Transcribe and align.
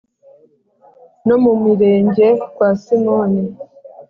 no 1.27 1.35
mu 1.43 1.53
mirenge 1.63 2.27
kwa 2.53 2.69
simoni 2.81 3.43